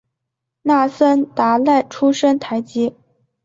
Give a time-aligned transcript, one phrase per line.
[0.63, 2.95] 那森达赖出身台吉。